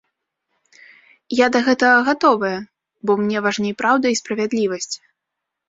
Я 1.39 1.47
да 1.57 1.61
гэтага 1.67 1.99
гатовая, 2.09 2.55
бо 3.05 3.11
мне 3.21 3.45
важней 3.49 3.73
праўда 3.85 4.05
і 4.17 4.21
справядлівасць. 4.25 4.95